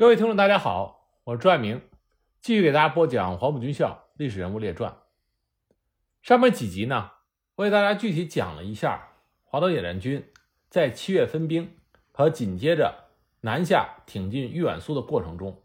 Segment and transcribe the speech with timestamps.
[0.00, 1.82] 各位听众，大家好，我是朱爱明，
[2.40, 4.92] 继续给大家播讲《黄埔军校历史人物列传》。
[6.22, 7.10] 上面几集呢，
[7.56, 9.08] 我给大家具体讲了一下
[9.44, 10.26] 华东野战军
[10.70, 11.76] 在七月分兵
[12.12, 13.10] 和紧接着
[13.42, 15.62] 南下挺进豫皖苏的过程中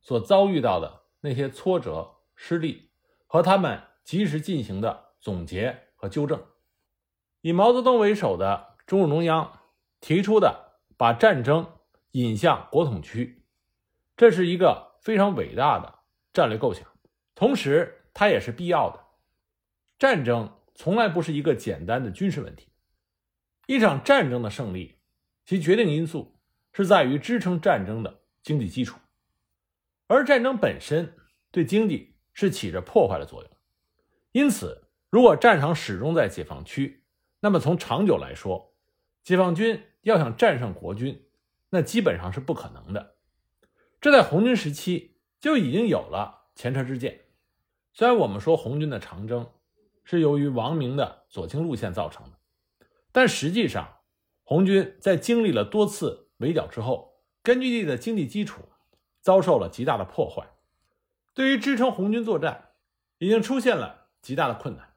[0.00, 2.88] 所遭遇到的那些挫折、失利，
[3.26, 6.42] 和他们及时进行的总结和纠正。
[7.42, 9.60] 以毛泽东为首的中共中央
[10.00, 11.70] 提出的把战争
[12.12, 13.35] 引向国统区。
[14.16, 16.00] 这是一个非常伟大的
[16.32, 16.86] 战略构想，
[17.34, 18.98] 同时它也是必要的。
[19.98, 22.68] 战争从来不是一个简单的军事问题，
[23.66, 24.98] 一场战争的胜利，
[25.44, 26.38] 其决定因素
[26.72, 28.98] 是在于支撑战争的经济基础，
[30.06, 31.14] 而战争本身
[31.50, 33.50] 对经济是起着破坏的作用。
[34.32, 37.04] 因此，如果战场始终在解放区，
[37.40, 38.74] 那么从长久来说，
[39.22, 41.28] 解放军要想战胜国军，
[41.70, 43.15] 那基本上是不可能的。
[44.00, 47.22] 这在红军时期就已经有了前车之鉴。
[47.92, 49.50] 虽然我们说红军的长征
[50.04, 52.38] 是由于王明的左倾路线造成的，
[53.10, 54.00] 但实际上，
[54.44, 58.62] 红军在经历了多次围剿之后，根据地的经济基础
[59.20, 60.46] 遭受了极大的破坏，
[61.34, 62.72] 对于支撑红军作战
[63.18, 64.94] 已经出现了极大的困难。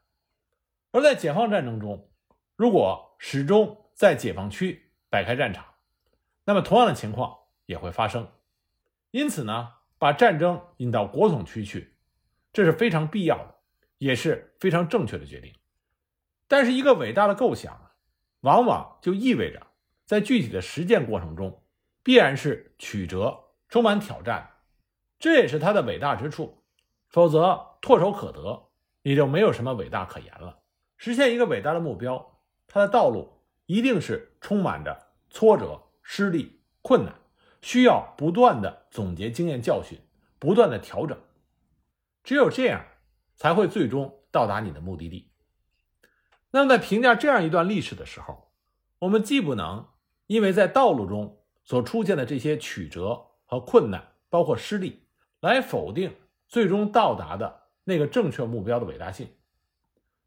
[0.91, 2.09] 而在解放战争中，
[2.55, 5.65] 如果始终在解放区摆开战场，
[6.45, 8.27] 那么同样的情况也会发生。
[9.11, 11.95] 因此呢，把战争引到国统区去，
[12.53, 13.55] 这是非常必要的，
[13.97, 15.53] 也是非常正确的决定。
[16.47, 17.91] 但是，一个伟大的构想，
[18.41, 19.67] 往往就意味着
[20.05, 21.63] 在具体的实践过程中，
[22.03, 24.57] 必然是曲折、充满挑战。
[25.19, 26.63] 这也是它的伟大之处。
[27.07, 28.69] 否则，唾手可得，
[29.01, 30.61] 也就没有什么伟大可言了。
[30.97, 37.18] 实现一个伟大的目标，它的道路一定是充满着挫折、失利、困难。
[37.61, 39.99] 需要不断的总结经验教训，
[40.39, 41.17] 不断的调整，
[42.23, 42.85] 只有这样，
[43.35, 45.31] 才会最终到达你的目的地。
[46.51, 48.51] 那么，在评价这样一段历史的时候，
[48.99, 49.87] 我们既不能
[50.27, 55.07] 因为在道路中所出现的这些曲折和困难，包括失利，
[55.41, 56.15] 来否定
[56.47, 59.35] 最终到达的那个正确目标的伟大性，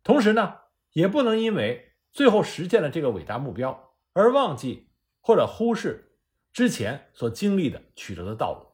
[0.05, 0.57] 同时呢，
[0.93, 6.11] 也不能因为最后实现了这个伟大目标而忘记或者忽视。
[6.53, 8.67] 之前所经历的曲折的道路，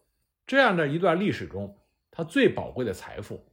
[0.47, 1.79] 这样的一段历史中，
[2.11, 3.47] 它最宝贵的财富，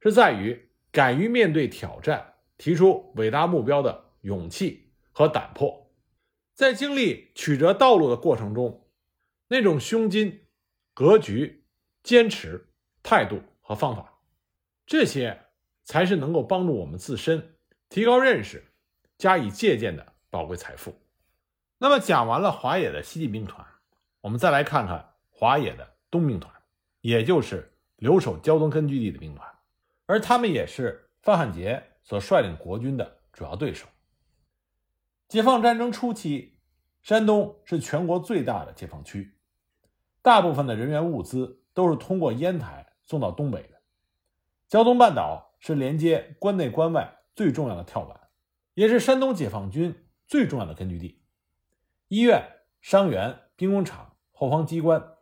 [0.00, 5.92] 是在于敢于面对挑战、提出伟大目标的勇气和胆魄。
[6.54, 8.88] 在经历曲折道路的过程中，
[9.48, 10.40] 那种胸襟、
[10.94, 11.64] 格局、
[12.02, 12.68] 坚持、
[13.02, 14.20] 态度和方法，
[14.86, 15.38] 这些
[15.84, 17.56] 才是能够帮助我们自身
[17.90, 18.64] 提高认识、
[19.18, 20.98] 加以借鉴的宝贵财富。
[21.78, 23.66] 那么讲完了华野的西进兵团，
[24.22, 26.52] 我们再来看看华野的东兵团，
[27.02, 29.46] 也就是留守胶东根据地的兵团，
[30.06, 33.86] 而他们也是范汉杰所率领国军的主要对手。
[35.28, 36.58] 解放战争初期，
[37.02, 39.36] 山东是全国最大的解放区，
[40.22, 43.80] 大部分的人员物资都是通过烟台送到东北的。
[44.66, 48.18] 胶东半岛是连接关内关外最重要的跳板，
[48.72, 49.94] 也是山东解放军
[50.26, 51.22] 最重要的根据地。
[52.08, 55.14] 医院、伤员、兵工厂、后方机关，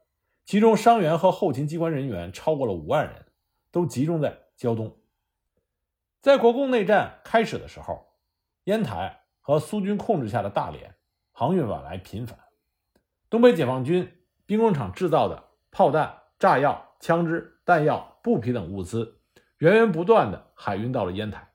[0.45, 3.25] 其中伤员和后勤机关人员超过了五万人，
[3.71, 4.95] 都集中在胶东。
[6.21, 8.06] 在国共内战开始的时候，
[8.65, 10.95] 烟台和苏军控制下的大连
[11.33, 12.39] 航运往来频繁，
[13.31, 14.12] 东北解放军
[14.45, 19.22] 兵工厂制造的炮弹、炸药、枪支、弹药、布匹等物资，
[19.56, 21.51] 源源不断的海运到了烟台，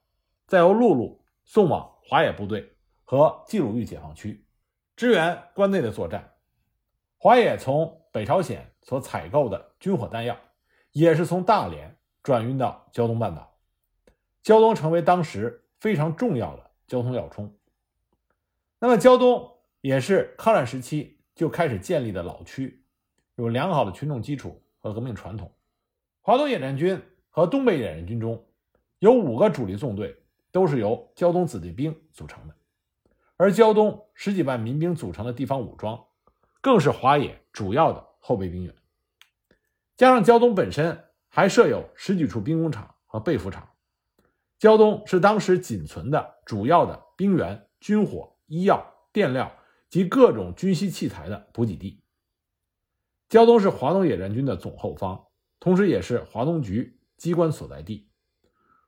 [0.47, 4.43] 再由陆路送往华野部队和冀鲁豫解放区。
[4.99, 6.33] 支援关内的作战，
[7.17, 10.37] 华野从北朝鲜所采购的军火弹药，
[10.91, 13.57] 也是从大连转运到胶东半岛，
[14.43, 17.57] 胶东成为当时非常重要的交通要冲。
[18.77, 19.49] 那么，胶东
[19.79, 22.83] 也是抗战时期就开始建立的老区，
[23.35, 25.49] 有良好的群众基础和革命传统。
[26.19, 28.45] 华东野战军和东北野战军中
[28.97, 30.13] 有五个主力纵队，
[30.51, 32.55] 都是由胶东子弟兵组成的。
[33.39, 36.07] 而胶东十几万民兵组成的地方武装，
[36.59, 38.75] 更是华野主要的后备兵源。
[39.95, 43.69] 加上胶东本身还设有十几处兵工厂和被服厂，
[44.57, 49.49] 胶东是当时仅存的主要的兵源、军火、医药、电料
[49.89, 52.03] 及各种军需器材的补给地。
[53.29, 55.27] 胶东是华东野战军的总后方，
[55.61, 58.09] 同时也是华东局机关所在地。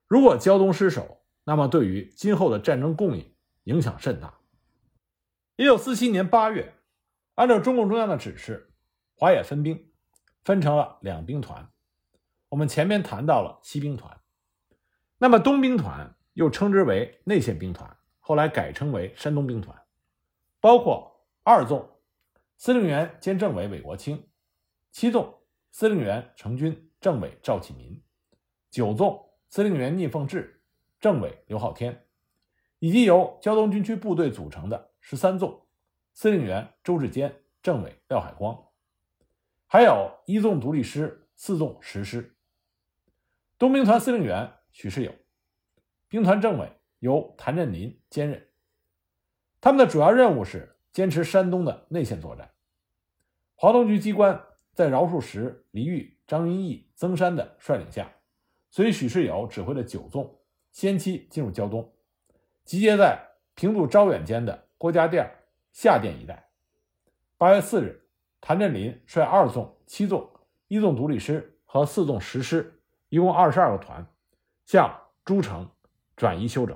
[0.09, 3.33] 如果胶东失守，那么对于今后的战争供应
[3.63, 4.39] 影响甚大。
[5.57, 6.74] 一九四七年八月，
[7.36, 8.71] 按照中共中央的指示，
[9.15, 9.92] 华野分兵，
[10.44, 11.69] 分成了两兵团。
[12.50, 14.19] 我们前面谈到了西兵团，
[15.18, 19.77] 那么东兵团又称之为内线兵团，后来改称为山东兵团，
[20.62, 21.98] 包括二纵
[22.57, 24.30] 司令员兼政委韦国清，
[24.92, 28.01] 七纵司令员成军，政委赵启民，
[28.69, 30.62] 九纵司令员聂凤智，
[31.00, 32.06] 政委刘浩天，
[32.80, 35.68] 以及由胶东军区部队组成的十三纵，
[36.13, 38.57] 司令员周志坚，政委廖海光，
[39.68, 42.38] 还有一纵独立师、四纵十师。
[43.57, 45.13] 东兵团司令员许世友，
[46.07, 48.48] 兵团政委由谭震林兼任。
[49.59, 52.51] 他们的主要任务是坚持山东的内线作战。
[53.56, 54.44] 华东局机关
[54.74, 58.12] 在饶漱石、黎玉、张云逸、曾山的率领下，
[58.69, 61.94] 随许世友指挥的九纵先期进入胶东，
[62.63, 63.19] 集结在
[63.53, 65.31] 平度招远间的郭家店、
[65.71, 66.49] 下店一带。
[67.37, 68.03] 八月四日，
[68.41, 70.27] 谭震林率二纵、七纵、
[70.69, 74.03] 一纵独立师和四纵十师，一共二十二个团，
[74.65, 75.69] 向诸城
[76.15, 76.75] 转移休整。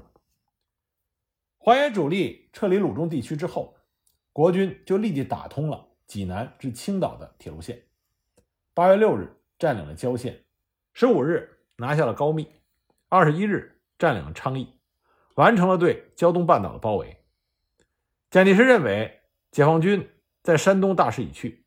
[1.58, 3.76] 淮原主力撤离鲁中地区之后，
[4.32, 5.88] 国军就立即打通了。
[6.06, 7.82] 济南至青岛的铁路线，
[8.76, 10.46] 八月六日占领了郊县，
[10.94, 12.48] 十五日拿下了高密，
[13.10, 14.80] 二十一日占领了昌邑，
[15.34, 17.20] 完成了对胶东半岛的包围。
[18.30, 20.10] 蒋介石认为解放军
[20.44, 21.66] 在山东大势已去，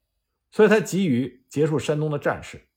[0.50, 2.68] 所以他急于结束山东的战事。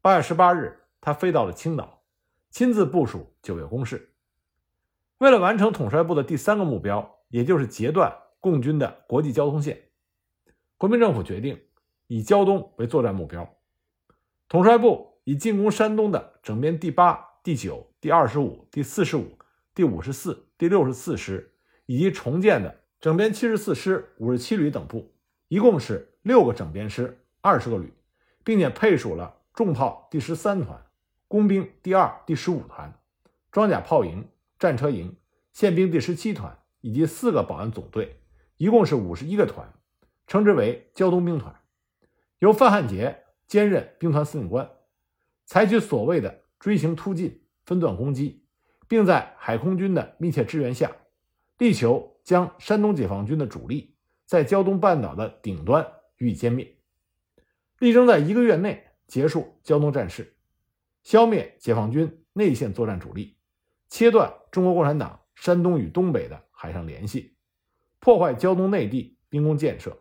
[0.00, 2.04] 八月十八日，他飞到了青岛，
[2.50, 4.12] 亲自部署九月攻势。
[5.18, 9.90] 为了完成统帅部的第三个目标，也就是截断共军的国际交通线。
[10.76, 11.60] 国民政府决定
[12.06, 13.56] 以胶东为作战目标，
[14.48, 19.36] 统帅部以进攻山东的整编第八、第九、第二十五、第四十五、
[19.74, 21.54] 第五十四、第六十四师，
[21.86, 25.14] 以及重建的整编七十四师、五十七旅等部，
[25.48, 27.92] 一共是六个整编师、二十个旅，
[28.42, 30.86] 并且配属了重炮第十三团、
[31.28, 32.98] 工兵第二、第十五团、
[33.52, 34.28] 装甲炮营、
[34.58, 35.16] 战车营、
[35.52, 38.20] 宪兵第十七团以及四个保安总队，
[38.56, 39.72] 一共是五十一个团。
[40.26, 41.54] 称之为胶东兵团，
[42.40, 44.68] 由范汉杰兼任兵团司令官，
[45.44, 48.44] 采取所谓的锥形突进、分段攻击，
[48.88, 50.90] 并在海空军的密切支援下，
[51.58, 53.94] 力求将山东解放军的主力
[54.24, 55.86] 在胶东半岛的顶端
[56.16, 56.76] 予以歼灭，
[57.78, 60.36] 力争在一个月内结束胶东战事，
[61.04, 63.36] 消灭解放军内线作战主力，
[63.88, 67.36] 切断中国共产党山东与东北的海上联系，
[68.00, 69.96] 破坏胶东内地兵工建设。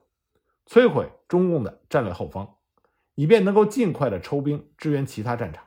[0.65, 2.55] 摧毁中共的战略后方，
[3.13, 5.63] 以便能够尽快的抽兵支援其他战场。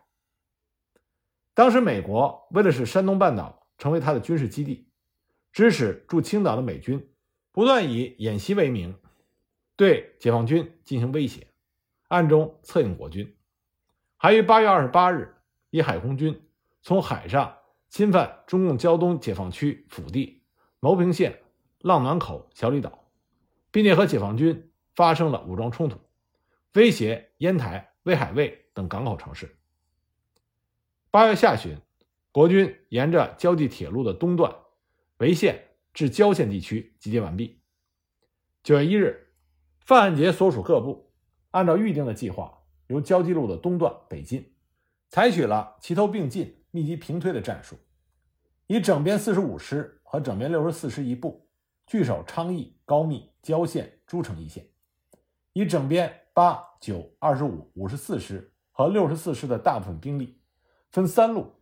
[1.54, 4.87] 当时，美国为了使山东半岛成为他的军事基地，
[5.52, 7.10] 指使驻青岛的美军
[7.52, 8.96] 不断以演习为名
[9.76, 11.48] 对解放军进行威胁，
[12.08, 13.36] 暗中策应国军，
[14.16, 15.34] 还于八月二十八日
[15.70, 16.40] 以海空军
[16.82, 17.58] 从海上
[17.88, 20.42] 侵犯中共胶东解放区腹地
[20.80, 21.40] 牟平县
[21.80, 23.04] 浪暖口小李岛，
[23.70, 24.64] 并且和解放军。
[24.94, 25.96] 发生了武装冲突，
[26.74, 29.56] 威胁烟台、威海卫等港口城市。
[31.12, 31.78] 八月下旬，
[32.32, 34.52] 国军沿着胶济铁路的东段
[35.18, 35.60] 潍县
[35.92, 37.60] 至胶县地区集结完毕。
[38.62, 39.32] 九月一日，
[39.80, 41.10] 范汉杰所属各部
[41.50, 42.56] 按照预定的计划，
[42.86, 44.54] 由胶济路的东段北进，
[45.08, 47.76] 采取了齐头并进、密集平推的战术，
[48.68, 51.48] 以整编四十五师和整编六十四师一部
[51.84, 54.64] 据守昌邑、高密、胶县、诸城一线。
[55.52, 60.40] 以整编八、九、二十五、五十四师和六十四师的大部分兵力，
[60.92, 61.54] 分三路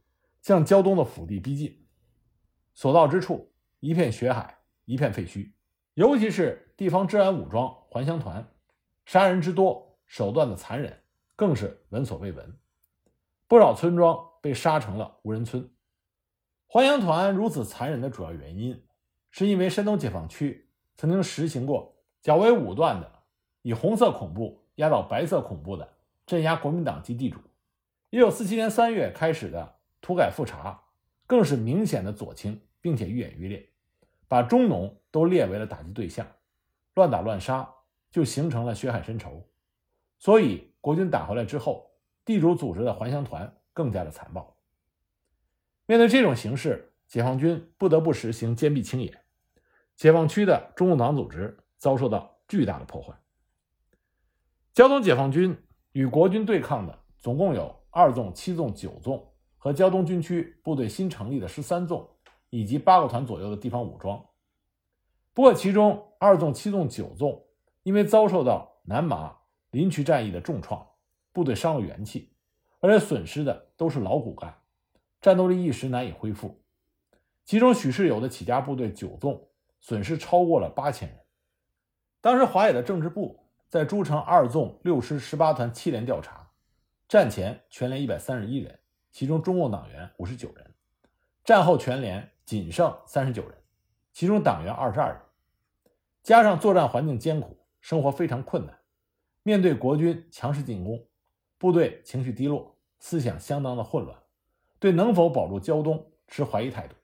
[0.42, 1.86] 向胶东的腹地逼近。
[2.74, 5.52] 所到之处，一片血海，一片废墟。
[5.94, 8.46] 尤其是地方治安武装还乡团，
[9.04, 11.02] 杀人之多，手段的残忍，
[11.34, 12.58] 更是闻所未闻。
[13.48, 15.70] 不少村庄被杀成了无人村。
[16.66, 18.84] 还乡团如此残忍的主要原因，
[19.30, 23.12] 是因为山东解放区曾经实行过较为武断的。
[23.62, 27.40] 以红色恐怖压倒白色恐怖的镇压国民党及地主。
[28.10, 30.82] 一九四七年三月开始的土改复查，
[31.26, 33.68] 更是明显的左倾，并且愈演愈烈，
[34.28, 36.24] 把中农都列为了打击对象，
[36.94, 37.68] 乱打乱杀，
[38.12, 39.44] 就形成了血海深仇。
[40.20, 41.90] 所以国军打回来之后，
[42.24, 44.56] 地主组织的还乡团更加的残暴。
[45.86, 49.20] 面对这种形势，解放军不得不实行坚壁清野，
[49.96, 53.12] 解放区的中共党组织遭受到巨大的破坏。
[54.72, 59.28] 胶东解放军与国军对抗的总共有二纵、七纵、九纵
[59.58, 62.08] 和胶东军区部队新成立的十三纵，
[62.50, 64.24] 以及八个团左右的地方武装。
[65.34, 67.44] 不过，其中二纵、七纵、九纵
[67.82, 69.36] 因为遭受到南麻、
[69.70, 70.86] 林渠战役的重创，
[71.32, 72.32] 部队伤了元气，
[72.80, 74.56] 而且损失的都是老骨干，
[75.20, 76.62] 战斗力一时难以恢复。
[77.44, 79.48] 其中许世友的起家部队九纵
[79.80, 81.18] 损失超过了八千人。
[82.20, 83.38] 当时华野的政治部
[83.68, 86.48] 在诸城二纵六师十八团七连调查，
[87.06, 88.78] 战前全连一百三十一人，
[89.12, 90.64] 其中中共党员五十九人；
[91.44, 93.52] 战后全连仅剩三十九人，
[94.12, 95.20] 其中党员二十二人。
[96.22, 98.78] 加上作战环境艰苦，生活非常困难，
[99.42, 101.04] 面对国军强势进攻，
[101.58, 104.16] 部队情绪低落，思想相当的混乱，
[104.78, 106.94] 对能否保住胶东持怀疑态度。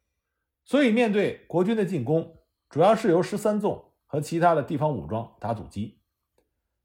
[0.65, 2.39] 所以，面对国军的进攻，
[2.71, 5.99] 主要是由十三纵和其他的地方武装打阻击，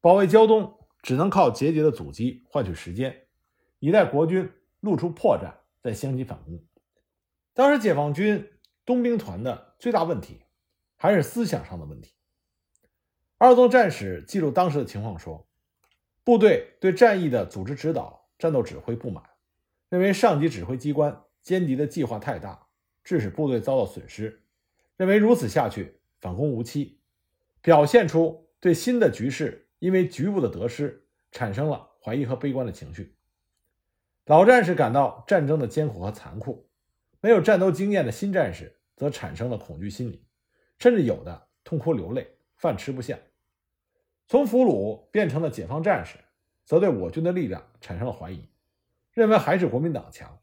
[0.02, 3.28] 保卫胶东只能靠节节的阻击换取时间，
[3.78, 6.60] 以待国军露出破绽再相机反攻。
[7.58, 8.52] 当时解放军
[8.86, 10.44] 东兵团的最大问题
[10.96, 12.14] 还是思想上的问题。
[13.40, 15.48] 二纵战史记录当时的情况说，
[16.24, 19.24] 部队对战役的组织指导、战斗指挥不满，
[19.90, 22.68] 认为上级指挥机关歼敌的计划太大，
[23.04, 24.44] 致使部队遭到损失，
[24.96, 27.00] 认为如此下去反攻无期，
[27.64, 33.16] 表现出对新的局势因为局部的得失产生了怀疑和悲观的情绪。
[34.28, 36.66] 老战士感到战争的艰苦和残酷，
[37.21, 40.25] 没有战斗经验的新战士则产生了恐惧心理，
[40.77, 42.27] 甚至有的痛哭流泪。
[42.55, 43.19] 饭吃不下，
[44.27, 46.17] 从俘虏变成了解放战士，
[46.65, 48.50] 则对我军的力量产生了怀疑，
[49.13, 50.39] 认为还是国民党强。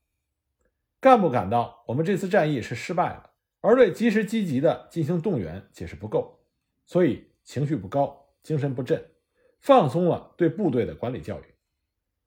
[1.00, 6.38] 干部感到我们这次战役是失败了，而对及时积极的进行动员解释不够，
[6.86, 9.04] 所以情绪不高，精神不振，
[9.58, 11.44] 放松了对部队的管理教育，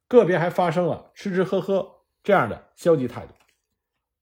[0.09, 3.33] 个别还发生了吃吃喝喝这样的消极态度，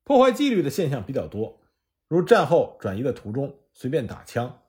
[0.05, 1.59] 破坏纪律的现象比较多，
[2.07, 4.61] 如战后转移的途中随便打枪。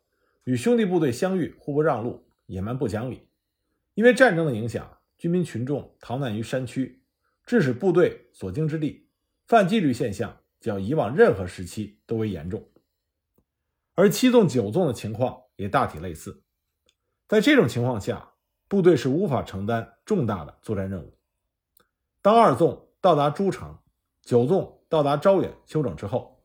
[0.44, 3.28] 与兄弟部队相遇，互不让路，野蛮不讲理。
[3.92, 7.02] 因为战争的影响，军民群众逃难于山区，
[7.44, 9.10] 致使部队所经之地
[9.46, 12.66] 犯纪律现象较以往任何时期都为严重。
[13.94, 16.42] 而七纵九纵的情况也大体类似。
[17.28, 18.32] 在这种情况下，
[18.68, 21.18] 部队是无法承担重大的作战任务。
[22.22, 23.78] 当二纵到达诸城，
[24.22, 26.42] 九纵到达招远休整之后，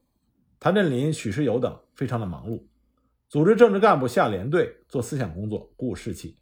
[0.60, 2.64] 谭震林、许世友等非常的忙碌。
[3.30, 6.38] 组织政治干部下连队做思想工作，鼓舞士气，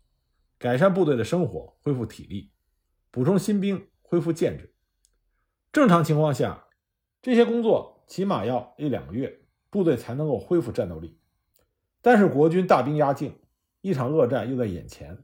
[0.57, 2.51] 改善部队的生活，恢复体力，
[3.11, 4.73] 补充新兵，恢复建制。
[5.71, 6.65] 正常情况下，
[7.21, 11.19] 这些工作起码要一两个月，部队才能够恢复战斗力。
[12.01, 13.37] 但是国军大兵压境，
[13.81, 15.23] 一场恶战又在眼前，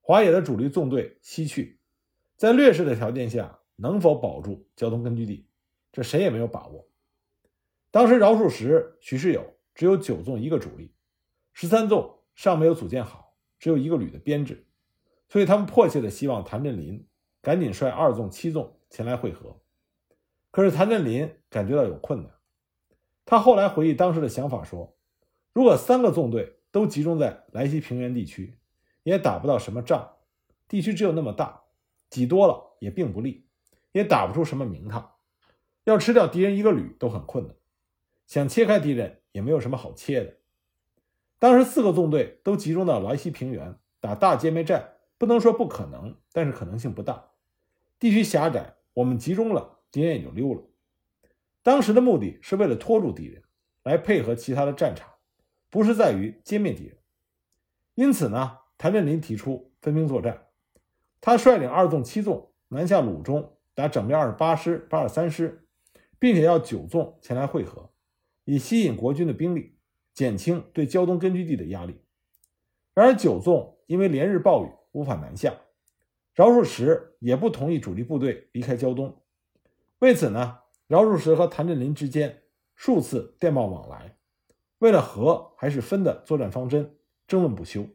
[0.00, 1.78] 华野的主力纵队西去，
[2.36, 5.46] 在劣势的条件下，能否保住交通根据地，
[5.96, 6.86] 这谁也没有把握。
[7.90, 10.92] 当时饶漱石、许世友只有九纵一个主力。
[11.54, 14.66] 十三纵尚没有组建好，只有一个旅的编制，
[15.26, 17.08] 所以他们迫切的希望谭震林
[17.40, 19.62] 赶紧率二纵、七纵前来会合。
[20.50, 22.30] 可是谭震林感觉到有困难，
[23.24, 24.98] 他后来回忆当时的想法说
[25.54, 28.58] ：“如果三个纵队都集中在莱西平原地区，
[29.02, 30.16] 也打不到什么仗。
[30.68, 31.62] 地区只有那么大，
[32.10, 33.46] 挤多了也并不利，
[33.92, 35.15] 也打不出什么名堂。
[35.86, 37.54] 要吃掉敌人一个旅都很困难，
[38.26, 40.34] 想切开敌人也没有什么好切的。”
[41.38, 47.30] 当时四个纵队都集中到莱西平原打大歼灭战，不能说不可能，但是可能性不大。
[48.00, 50.62] 地区狭窄，我们集中了，敌人也就溜了。
[51.62, 53.42] 当时的目的是为了拖住敌人，
[53.84, 55.08] 来配合其他的战场，
[55.70, 56.96] 不是在于歼灭敌人。
[57.94, 60.46] 因此呢，谭震林提出分兵作战，
[61.20, 65.65] 他率领二纵、七纵南下鲁中，打整编二十八师、八十三师，
[66.18, 67.90] 并且要九纵前来会合，
[68.44, 69.74] 以吸引国军的兵力。
[70.14, 72.00] 减轻对胶东根据地的压力。
[72.94, 75.54] 然而九纵因为连日暴雨无法南下，
[76.32, 79.22] 饶漱石也不同意主力部队离开胶东。
[79.98, 82.44] 为此呢，饶漱石和谭震林之间
[82.74, 84.16] 数次电报往来，
[84.78, 86.96] 为了和还是分的作战方针
[87.28, 87.86] 争论不休。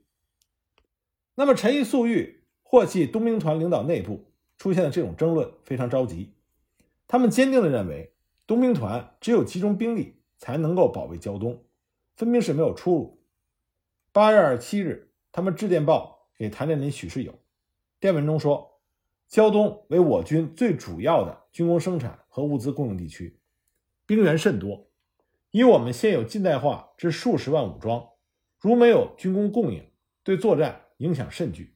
[1.34, 6.36] 那么陈毅、粟裕、霍系东兵团领导内部出现了这种争论，非常着急。
[7.12, 8.13] 他们坚定地认为，
[8.48, 11.65] 东兵团只有集中兵力才能够保卫胶东。
[12.15, 13.22] 分兵是没有出路。
[14.13, 17.38] 八月二十七日，他们致电报给谭震林、许世友，
[18.00, 18.80] 电文中说
[19.27, 23.41] ：“胶东为我军最主要的军工生产和物资供应地区，
[24.06, 24.89] 兵源甚多。
[25.50, 28.08] 以我们现有近代化之数十万武装，
[28.58, 29.86] 如没有军工供应，
[30.24, 31.75] 对作战影响甚巨。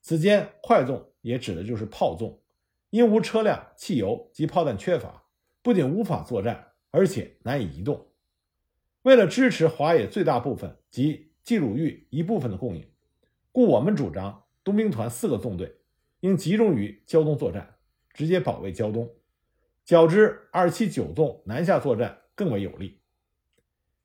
[0.00, 2.40] 此间快纵也指的就是炮纵，
[2.92, 5.24] 因无车辆、汽油及炮弹缺乏，
[5.62, 8.12] 不仅无法作战，而且难以移动。”
[9.00, 12.86] 为了支持华野最大部分及冀鲁豫一部分的供应，
[13.50, 15.78] 故我们主张东兵团四个纵队
[16.20, 17.76] 应集中于胶东作战，
[18.12, 19.10] 直接保卫胶东，
[19.86, 23.00] 较之二七九纵南下作战更为有利。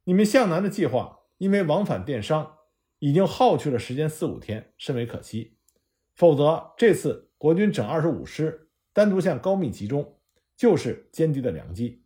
[0.06, 2.60] 你们向南的计划，因为往返电商，
[3.00, 5.58] 已经耗去了时间四五天，甚为可惜。
[6.16, 8.67] 否则，这次国军整二十五师
[8.98, 10.16] 单独向高密集中，
[10.56, 12.02] 就是歼敌的良机。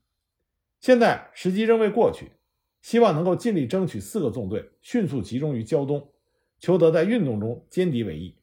[0.82, 2.34] 现在时机仍未过去，
[2.82, 6.12] 希望能够尽力争取四个纵队迅速集中于胶东，
[6.60, 8.36] 求得在运动中歼敌为宜。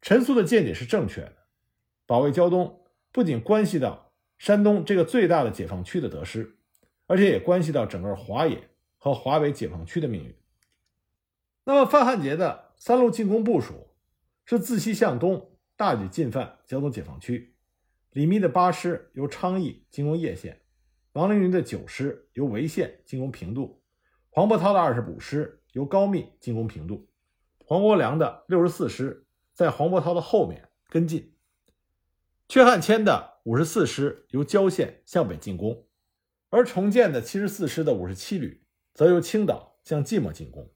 [0.00, 1.34] 陈粟的见解是正确的，
[2.06, 6.56] 保卫胶东不仅关系到山东这个最大的解放区的得失，
[7.08, 10.32] 而且也关系到整个华野和华北解放区的命运。
[11.64, 13.88] 那么范汉杰的三路进攻部署
[14.44, 17.54] 是自西向东大举进犯胶东解放区，
[18.10, 20.60] 李密的八师由昌邑进攻叶县，
[21.12, 23.80] 王凌云的九师由潍县进攻平度，
[24.28, 27.08] 黄伯韬的二十五师由高密进攻平度，
[27.64, 29.24] 黄国梁的六十四师。
[29.54, 31.32] 在黄伯韬的后面跟进，
[32.48, 35.86] 阙汉骞的五十四师由郊县向北进攻，
[36.50, 40.72] 而重建的七十四师的五十七旅则由青岛向即墨进攻。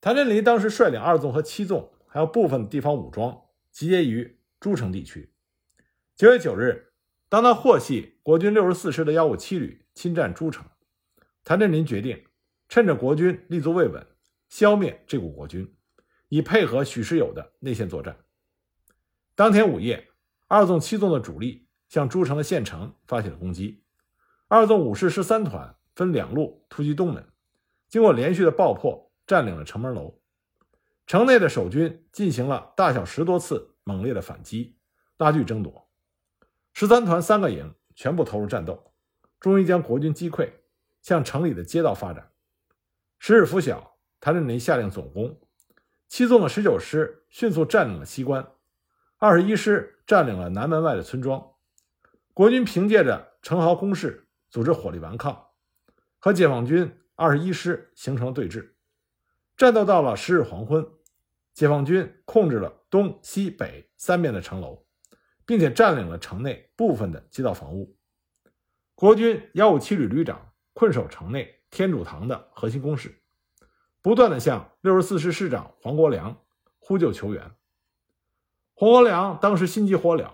[0.00, 5.32] 谭震林当时率领二纵和七纵，还有部分地方武装集结于诸城地区。
[6.14, 6.92] 九月九日，
[7.30, 10.66] 当他获悉国军六十四师的幺五七旅侵占诸城，
[11.42, 12.22] 谭震林决定
[12.68, 14.06] 趁着国军立足未稳，
[14.50, 15.74] 消灭这股国军。
[16.28, 18.16] 以配合许世友的内线作战。
[19.34, 20.08] 当天午夜，
[20.48, 23.82] 二纵七纵的主力向诸城的县城发起了攻击。
[24.48, 27.26] 二纵五师十三团分两路突击东门，
[27.88, 30.21] 经过连续的爆破，占领了城门楼。
[31.06, 34.78] 城内的守军进行了大小十多次猛烈的反击，
[35.18, 35.90] 拉锯争夺。
[36.72, 38.94] 十三团三个营全部投入战斗，
[39.38, 40.50] 终于将国军击溃，
[41.02, 42.30] 向城里的街道发展。
[43.18, 45.38] 时日拂晓，谭震林下令总攻。
[46.08, 48.46] 七纵的十九师迅速占领了西关，
[49.18, 51.52] 二十一师占领了南门外的村庄。
[52.32, 55.48] 国军凭借着城壕攻势，组织火力顽抗，
[56.18, 58.72] 和解放军二十一师形成了对峙。
[59.62, 60.84] 战斗到了十日黄昏，
[61.54, 64.84] 解放军控制了东西北三面的城楼，
[65.46, 67.96] 并且占领了城内部分的街道房屋。
[68.96, 73.22] 国军幺五七旅旅长困守城内天主堂的核心工事。
[74.00, 76.36] 不断的向六十四师师长黄国梁
[76.80, 77.52] 呼救求援。
[78.74, 80.28] 黄国梁当时心急火燎，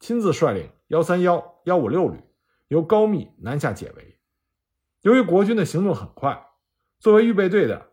[0.00, 2.18] 亲自率领幺三幺、幺五六旅
[2.66, 4.18] 由高密南下解围。
[5.02, 6.48] 由于国军的行动很快，
[6.98, 7.91] 作为预备队的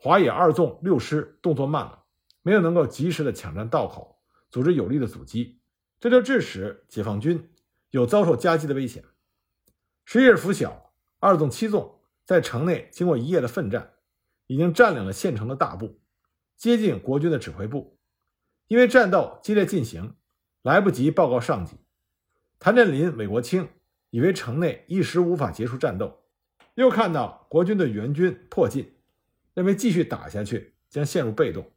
[0.00, 2.04] 华野二纵六师动作慢了，
[2.42, 5.60] 没有能够及时的抢占道口，组织有力的阻击，
[6.00, 7.50] 这就致使解放军
[7.90, 9.04] 有遭受夹击的危险。
[10.04, 13.92] 十一日拂晓，二纵七纵在城内经过一夜的奋战。
[14.50, 16.00] 已经占领了县城的大部，
[16.56, 17.98] 接近国军的指挥部。
[18.66, 20.14] 因为战斗激烈进行，
[20.62, 21.76] 来不及报告上级。
[22.58, 23.68] 谭震林、韦国清
[24.08, 26.22] 以为城内一时无法结束战斗，
[26.76, 28.94] 又看到国军的援军迫近，
[29.58, 31.68] 认为继续打下去将陷入被动，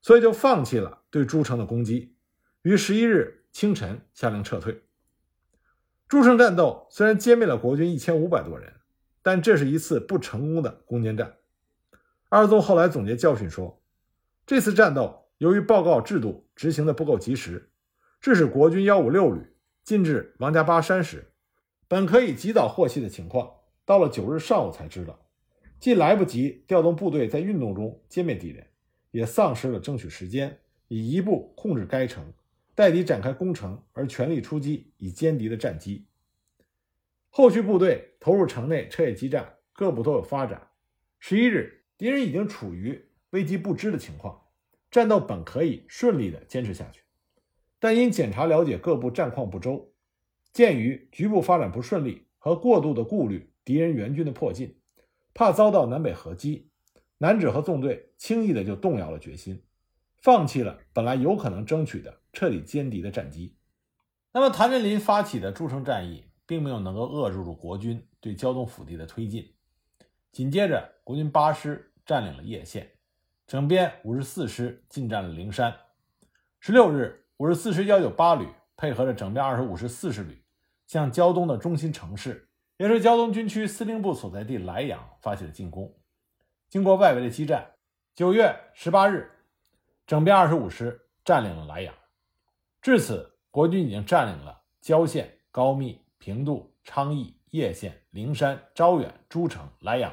[0.00, 2.14] 所以就放弃了对诸城的攻击，
[2.62, 4.84] 于十一日清晨下令撤退。
[6.06, 8.72] 诸城战斗虽然歼灭了国军一千五百多人，
[9.20, 11.38] 但这是一次不成功的攻坚战。
[12.28, 13.82] 二纵后来总结教训说，
[14.46, 17.72] 这次战斗由于报告制度执行的不够及时，
[18.20, 19.40] 致使国军幺五六旅
[19.82, 21.32] 进至王家坝山时，
[21.88, 23.50] 本可以及早获悉的情况，
[23.84, 25.18] 到了九日上午才知道，
[25.80, 28.66] 既来不及调动部队在运动中歼灭敌人，
[29.10, 32.32] 也丧失了争取时间以一步控制该城，
[32.74, 36.06] 待敌展开攻城而全力出击以歼敌的战机。
[37.30, 40.68] 后续部队投入城内彻夜激战，各部都有发展。
[41.18, 41.76] 十一日。
[41.98, 44.40] 敌人已经处于危机不知的情况，
[44.88, 47.02] 战斗本可以顺利的坚持下去，
[47.80, 49.92] 但因检查了解各部战况不周，
[50.52, 54.76] 鉴于局部发展不顺利和过度的顾虑敌人援军的迫近，
[55.38, 56.68] 怕遭到南北合击，
[57.18, 59.62] 南指和纵队轻易的就动摇了决心，
[60.16, 63.56] 放弃了本来有可能争取的彻底歼敌的战机。
[64.32, 69.54] 那么谭震林发起的诸城战役，并没有能够遏制住国军对胶东腹地的推进。
[70.32, 72.90] 紧接着，国军八师占领了叶县，
[73.46, 75.72] 整编五十四师进占了灵山。
[76.58, 78.44] 十六日，五十四师幺九八旅
[78.76, 80.42] 配合着整编二十五师四十旅，
[80.88, 82.47] 向胶东的中心城市，
[82.78, 85.94] 也是胶东军区司令部所在地莱阳发起了进攻。
[86.70, 87.74] 经过外围的激战，
[88.14, 89.30] 九月十八日，
[90.06, 91.94] 整编二十五师占领了莱阳。
[92.80, 97.34] 至此，国军已经占领了胶县、高密、平度、昌邑。
[97.52, 100.12] 叶县、灵山、招远、诸城、莱阳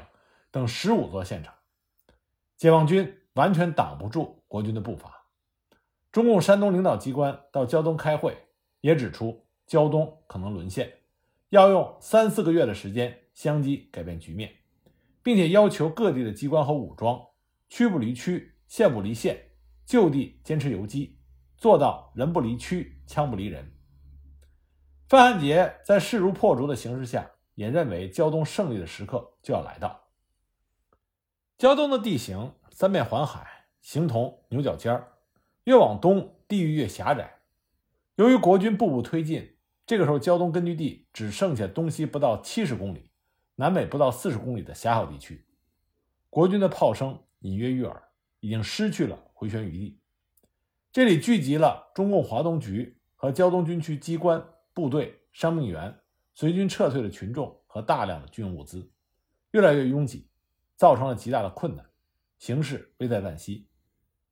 [0.52, 1.54] 等十五座县城，
[2.56, 5.26] 解放军完全挡不住国军的步伐。
[6.14, 8.38] 中共山东领导机关到胶东开会，
[8.80, 10.90] 也指出胶东可能沦陷，
[11.56, 14.54] 要用三四个月的时间相机改变局面，
[15.24, 17.18] 并且要求各地的机关和武装
[17.70, 19.52] 区不离区、县不离县，
[19.86, 21.18] 就地坚持游击，
[21.56, 23.72] 做到人不离区、枪不离人。
[25.08, 30.10] 范汉杰在势如破竹的形势下，也认为胶东胜利的时刻就要来到。
[31.58, 35.14] 胶东的地形三面环海，形同牛角尖儿，
[35.64, 37.40] 越往东地域越狭窄。
[38.16, 39.55] 由于国军步步推进，
[39.86, 43.10] 这个时候胶东根据地只剩下东西不到七十公里、
[43.56, 45.46] 南北不到四十公里的狭小地区，
[46.30, 48.04] 国军的炮声隐约于耳，
[48.40, 50.00] 已经失去了回旋余地。
[50.92, 54.44] 这里聚集了中共华东局和胶东军区机关。
[54.74, 55.98] 部队、伤病员、
[56.34, 58.92] 随军撤退的群众和大量的军用物资，
[59.52, 60.28] 越来越拥挤，
[60.76, 61.86] 造成了极大的困难，
[62.40, 63.70] 形势危在旦夕。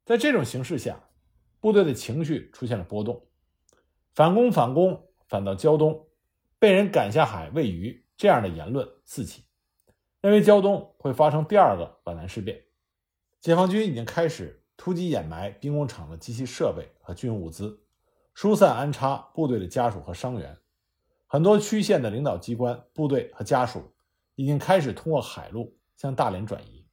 [0.04, 1.02] 在这种形势下，
[1.62, 3.26] 部队的情绪出现了波动，
[4.14, 6.06] 反攻反攻反到胶东，
[6.60, 9.44] 被人赶下海喂鱼这样的言论四起，
[10.22, 12.66] 认为胶东会发生第二个皖南事变。
[13.42, 17.82] 解放军已经开始突击掩埋兵工厂的机器设备和军用物资。
[18.36, 20.56] 疏散安插部队的家属和伤员，
[21.26, 23.92] 很多区县的领导机关、部队和家属
[24.36, 26.86] 已经开始通过海路向大连转移。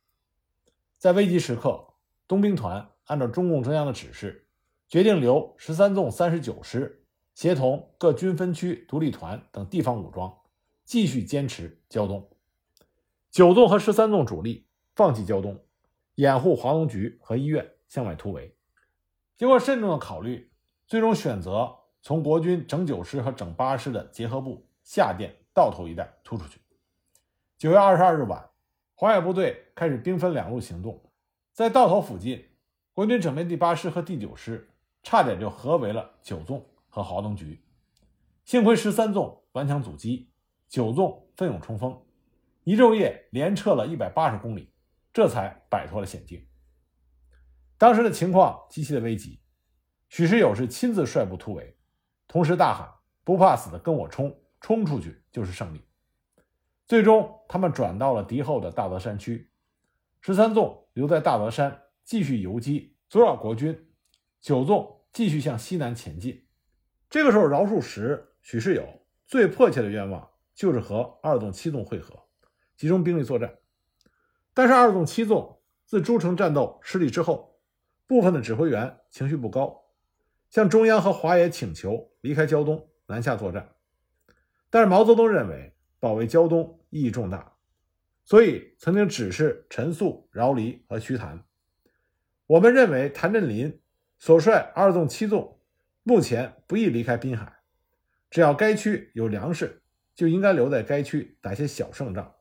[0.97, 1.89] 在危急时刻，
[2.27, 4.49] 东兵团按照中共中央的指示，
[4.89, 7.00] 决定留十三纵三十九师
[7.41, 10.31] 协同各军分区独立团等地方武装，
[10.85, 12.29] 继续坚持胶东。
[13.31, 15.59] 九纵和十三纵主力放弃胶东，
[16.17, 18.55] 掩护华东局和医院向外突围。
[19.39, 20.51] 经过慎重的考虑。
[20.87, 26.61] 最终选择从国军整九师和整八师的结合部下店道头一带突出去。
[27.57, 28.51] 九月二十二日晚，
[28.95, 31.01] 华野部队开始兵分两路行动，
[31.55, 32.45] 在道头附近，
[32.93, 34.69] 国军整编第八师和第九师
[35.03, 37.65] 差点就合围了九纵和华东局，
[38.45, 40.31] 幸亏十三纵顽强阻击，
[40.69, 41.99] 九纵奋勇冲锋，
[42.65, 44.73] 一昼夜连撤了一百八十公里，
[45.13, 46.47] 这才摆脱了险境。
[47.79, 49.41] 当时的情况极其的危急。
[50.09, 51.79] 许世友是亲自率部突围，
[52.27, 55.81] 同时大喊：“不怕死的跟我冲，冲出去就是胜利！”
[56.85, 59.53] 最终，他们转到了敌后的大德山区，
[60.21, 63.73] 十三纵留在大德山继续游击，阻扰国军；
[64.41, 66.45] 九纵继续向西南前进。
[67.11, 68.87] 这个时候，饶漱石、许世友
[69.27, 72.15] 最迫切的愿望就是和二纵、七纵会合，
[72.77, 73.53] 集中兵力作战。
[74.55, 77.59] 但是，二纵、七纵自诸城战斗失利之后，
[78.07, 79.77] 部分的指挥员情绪不高。
[80.51, 83.75] 向中央和华野请求离开胶东，南下作战。
[84.71, 87.55] 但是毛泽东认为保卫胶东意义重大，
[88.25, 91.45] 所以曾经指示陈粟、饶黎和徐谭
[92.47, 93.81] ：“我们认为谭震林
[94.21, 95.60] 所率二纵、七纵
[96.03, 97.61] 目前不宜离开滨海，
[98.31, 99.83] 只要该区有粮食，
[100.15, 102.35] 就应该留在该区打些小胜仗，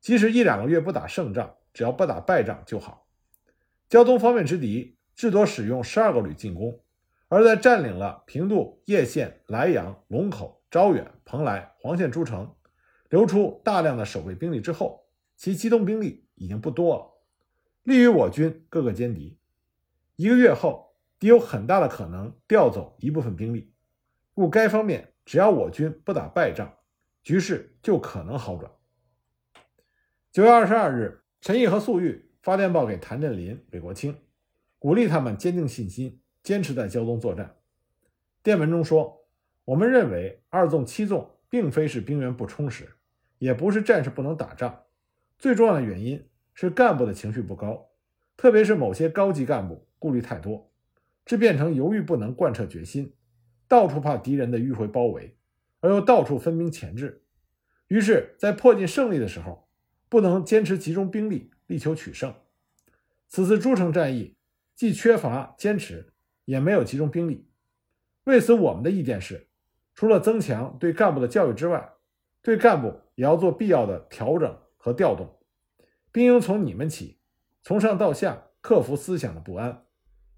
[0.00, 3.06] 即使一两个月不打胜仗，只要不打败仗就好。
[3.88, 6.80] 胶东方面之敌至多使用十二个旅进攻。”
[7.32, 12.56] 而在占领了平度、叶县、莱阳、龙口、招远、蓬莱、黄县诸城，
[13.08, 17.08] 留出大量的守备兵力之后，其机动兵力已经不多了，
[17.84, 19.38] 利于我军各个歼敌。
[20.16, 20.89] 一个月后，
[21.20, 23.72] 敌有很大的可能调走一部分兵力，
[24.34, 26.74] 故该方面只要我军不打败仗，
[27.22, 28.72] 局势就可能好转。
[30.32, 34.16] 九月二十二日，陈毅和粟裕发电报给谭震林、韦国清，
[34.80, 36.20] 鼓励他们坚定信心。
[36.42, 37.56] 坚持在胶东作战。
[38.42, 39.26] 电文中说
[39.66, 42.96] ：“我们认为二纵、七纵并非是兵源不充实，
[43.36, 44.84] 也不是战士不能打仗。
[45.38, 47.90] 最重要的原因是干部的情绪不高，
[48.38, 50.69] 特别是某些高级干部顾虑太多，
[51.24, 53.14] 这变成犹豫不能贯彻决心，
[53.68, 55.36] 到处怕敌人的迂回包围，
[55.80, 57.22] 而又到处分兵前置。
[57.88, 59.68] 于是，在迫近胜利的时候，
[60.08, 62.34] 不能坚持集中兵力力求取胜。
[63.28, 64.36] 此次诸城战役
[64.74, 66.06] 既缺乏坚持。”
[66.46, 67.46] 也没有集中兵力，
[68.24, 69.46] 为此，我们的意见是，
[69.94, 71.92] 除了增强对干部的教育之外，
[72.42, 75.38] 对干部也要做必要的调整和调动，
[76.10, 77.20] 并应从你们起，
[77.62, 79.84] 从上到下克服思想的不安。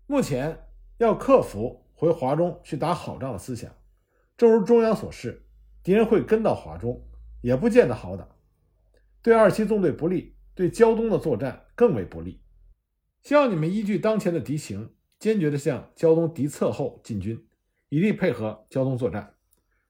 [0.06, 0.66] 目前
[1.02, 3.70] 要克服回华中去打好仗的思想，
[4.36, 5.44] 正如中央所示，
[5.82, 7.04] 敌人会跟到华中，
[7.40, 8.28] 也不见得好打，
[9.20, 12.40] 对二七纵队不利，对胶东的作战更为不利。
[13.22, 14.94] 希望你们依据当前的敌情。
[15.18, 17.46] 坚决地向胶东敌侧后进军，
[17.90, 19.36] 以力配合胶东作战，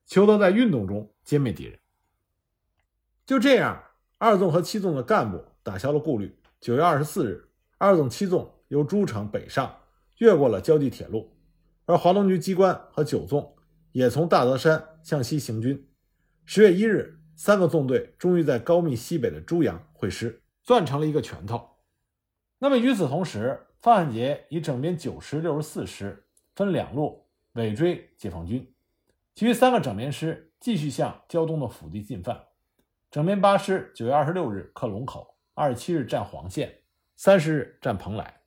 [0.05, 1.79] 求得在运动中歼灭敌人。
[3.25, 3.83] 就这样，
[4.19, 6.37] 二纵和七纵的干部打消了顾虑。
[6.61, 7.49] 九月二十四日，
[7.79, 9.75] 二纵七纵由诸城北上，
[10.17, 11.35] 越过了胶济铁路，
[11.85, 13.55] 而华东局机关和九纵
[13.91, 15.89] 也从大泽山向西行军。
[16.45, 21.69] 十月一日，三个纵队终于在高密西北的朱阳会师，攥成了一个拳头。
[22.59, 28.73] 那么与此同时，范汉杰以整编九师、六十四师分两路尾追解放军，
[29.35, 32.41] 其余三个整编师继续向胶东的腹地进犯。
[33.11, 36.73] 整编八师九月二十六日克龙口，二十七日占黄县，
[37.15, 38.42] 三十日占蓬莱。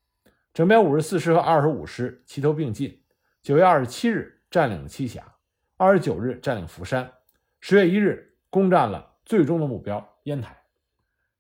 [0.57, 3.03] 整编五十四师和二十五师齐头并进，
[3.43, 5.35] 九月二十七日占领了栖霞，
[5.77, 7.13] 二十九日占领福山，
[7.61, 10.57] 十月一日攻占了最终的目标烟台，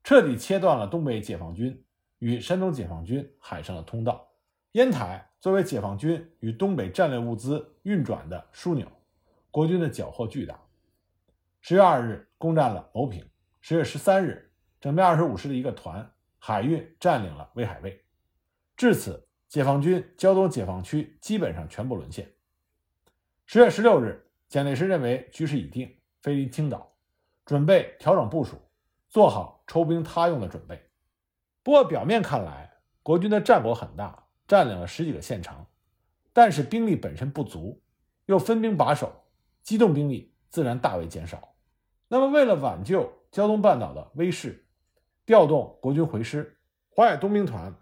[0.04, 1.82] 彻底切断了东北解放军
[2.18, 4.34] 与山东解放军海上的通道。
[4.72, 8.86] 烟台作为解放军与东北战略物资运转的枢纽，
[9.50, 10.60] 国军的缴获巨大。
[11.62, 13.26] 十月二日攻占了牟平，
[13.62, 16.06] 十月十三日，整编二十五师的一个团
[16.38, 18.02] 海运占领了威海卫。
[18.76, 22.30] 至此，解放军胶东解放区基本上全部沦陷。
[23.46, 26.92] 十月十六日，蒋介石认为局势已定，飞离青岛，
[27.46, 28.56] 准备调整部署，
[29.08, 30.90] 做好抽兵他用的准备。
[31.62, 32.70] 不过，表面看来，
[33.02, 35.64] 国军的战果很大，占领了十几个县城，
[36.34, 37.82] 但是兵力本身不足，
[38.26, 39.24] 又分兵把守，
[39.62, 41.54] 机动兵力自然大为减少。
[42.08, 44.66] 那么，为了挽救胶东半岛的威势，
[45.24, 46.58] 调动国军回师，
[46.94, 47.74] 淮海东兵团。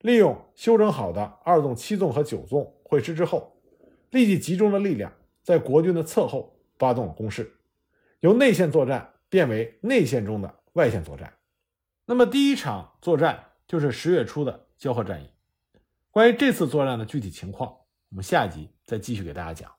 [0.00, 3.56] 利用修整好的二纵、七纵和九纵会师之后，
[4.10, 7.52] 立即集中了力量，在国军的侧后发动了攻势，
[8.20, 11.34] 由内线作战变为内线中的外线作战。
[12.06, 15.28] 那么第一场作战就是十月初的交河战役。
[16.10, 17.70] 关于这次作战的具体情况，
[18.10, 19.77] 我们下一集再继续给大家讲。